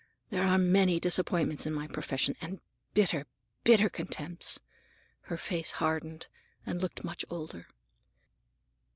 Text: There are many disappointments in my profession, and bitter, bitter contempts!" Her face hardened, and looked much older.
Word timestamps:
There 0.31 0.41
are 0.47 0.57
many 0.57 0.99
disappointments 0.99 1.67
in 1.67 1.73
my 1.73 1.85
profession, 1.85 2.33
and 2.41 2.59
bitter, 2.95 3.27
bitter 3.63 3.87
contempts!" 3.87 4.59
Her 5.29 5.37
face 5.37 5.73
hardened, 5.73 6.25
and 6.65 6.81
looked 6.81 7.03
much 7.03 7.23
older. 7.29 7.67